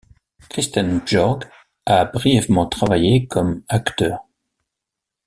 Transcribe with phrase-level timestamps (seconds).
[0.49, 1.41] Kristen Bjorn
[1.85, 4.25] a brièvement travaillé comme acteur.